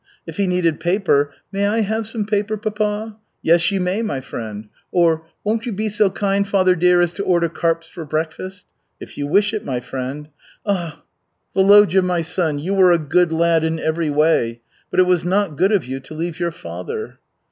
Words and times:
If 0.25 0.37
he 0.37 0.47
needed 0.47 0.79
paper, 0.79 1.31
'May 1.51 1.67
I 1.67 1.81
have 1.81 2.07
some 2.07 2.25
paper, 2.25 2.57
papa?' 2.57 3.19
'Yes, 3.43 3.69
you 3.69 3.79
may, 3.79 4.01
my 4.01 4.19
friend,' 4.19 4.67
Or, 4.91 5.27
'Won't 5.43 5.67
you 5.67 5.71
be 5.71 5.89
so 5.89 6.09
kind, 6.09 6.47
father 6.47 6.75
dear, 6.75 7.01
as 7.01 7.13
to 7.13 7.23
order 7.23 7.47
carps 7.49 7.87
for 7.87 8.03
breakfast?' 8.03 8.65
'If 8.99 9.15
you 9.15 9.27
wish 9.27 9.53
it, 9.53 9.63
my 9.63 9.79
friend.' 9.79 10.29
Ah, 10.65 11.03
Volodya, 11.53 12.01
my 12.01 12.23
son, 12.23 12.57
you 12.57 12.73
were 12.73 12.91
a 12.91 12.97
good 12.97 13.31
lad 13.31 13.63
in 13.63 13.79
every 13.79 14.09
way, 14.09 14.61
but 14.89 14.99
it 14.99 15.03
was 15.05 15.23
not 15.23 15.55
good 15.55 15.71
of 15.71 15.85
you 15.85 15.99
to 15.99 16.15
leave 16.15 16.39
your 16.39 16.49
father." 16.51 17.19